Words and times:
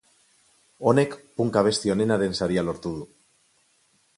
Honek 0.91 1.13
punk 1.41 1.59
abesti 1.61 1.93
onenaren 1.97 2.33
saria 2.41 2.65
lortu 2.71 2.95
du. 2.99 3.07